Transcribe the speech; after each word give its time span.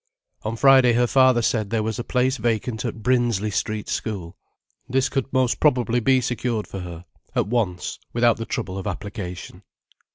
On 0.41 0.55
Friday 0.55 0.93
her 0.93 1.05
father 1.05 1.43
said 1.43 1.69
there 1.69 1.83
was 1.83 1.99
a 1.99 2.03
place 2.03 2.37
vacant 2.37 2.83
in 2.83 3.03
Brinsley 3.03 3.51
Street 3.51 3.87
school. 3.87 4.35
This 4.89 5.09
could 5.09 5.31
most 5.31 5.59
probably 5.59 5.99
be 5.99 6.21
secured 6.21 6.65
for 6.65 6.79
her, 6.79 7.05
at 7.35 7.45
once, 7.45 7.99
without 8.11 8.37
the 8.37 8.47
trouble 8.47 8.79
of 8.79 8.87
application. 8.87 9.61